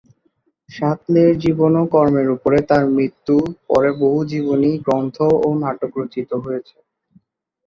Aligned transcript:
শাতলে-র 0.69 1.33
জীবন 1.43 1.73
ও 1.75 1.93
কর্মের 1.93 2.27
উপরে 2.35 2.59
তাঁর 2.69 2.83
মৃত্যুর 2.95 3.45
পরে 3.69 3.89
বহু 4.01 4.19
জীবনী, 4.31 4.71
গ্রন্থ 4.85 5.15
ও 5.39 5.57
নাটক 5.61 5.91
রচিত 5.99 6.31
হয়েছে। 6.43 6.77